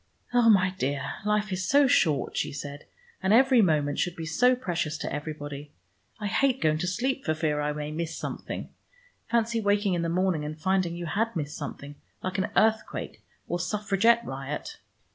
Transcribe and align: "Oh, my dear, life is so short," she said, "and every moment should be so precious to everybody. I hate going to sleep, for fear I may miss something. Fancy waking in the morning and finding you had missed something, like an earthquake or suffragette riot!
"Oh, 0.33 0.49
my 0.49 0.71
dear, 0.79 1.17
life 1.25 1.53
is 1.53 1.63
so 1.67 1.85
short," 1.85 2.35
she 2.35 2.51
said, 2.51 2.85
"and 3.21 3.31
every 3.31 3.61
moment 3.61 3.99
should 3.99 4.15
be 4.15 4.25
so 4.25 4.55
precious 4.55 4.97
to 4.97 5.13
everybody. 5.13 5.69
I 6.19 6.25
hate 6.25 6.59
going 6.59 6.79
to 6.79 6.87
sleep, 6.87 7.23
for 7.23 7.35
fear 7.35 7.61
I 7.61 7.71
may 7.71 7.91
miss 7.91 8.17
something. 8.17 8.69
Fancy 9.29 9.61
waking 9.61 9.93
in 9.93 10.01
the 10.01 10.09
morning 10.09 10.43
and 10.43 10.57
finding 10.59 10.95
you 10.95 11.05
had 11.05 11.35
missed 11.35 11.55
something, 11.55 11.97
like 12.23 12.39
an 12.39 12.49
earthquake 12.55 13.21
or 13.47 13.59
suffragette 13.59 14.25
riot! 14.25 14.77